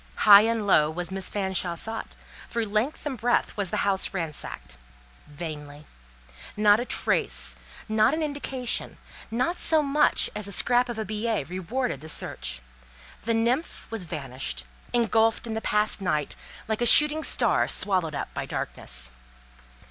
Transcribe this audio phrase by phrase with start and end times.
[0.25, 2.15] High and low was Miss Fanshawe sought;
[2.49, 4.75] through length and breadth was the house ransacked;
[5.27, 5.85] vainly;
[6.57, 7.55] not a trace,
[7.87, 8.97] not an indication,
[9.29, 12.63] not so much as a scrap of a billet rewarded the search;
[13.25, 16.35] the nymph was vanished, engulfed in the past night,
[16.67, 19.11] like a shooting star swallowed up by darkness.